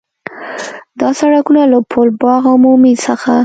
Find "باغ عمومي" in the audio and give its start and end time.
2.21-2.93